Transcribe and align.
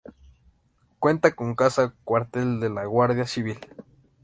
Cuenta 0.97 1.35
con 1.35 1.53
Casa 1.53 1.93
Cuartel 2.05 2.59
de 2.59 2.71
la 2.71 2.85
Guardia 2.85 3.27
Civil. 3.27 3.59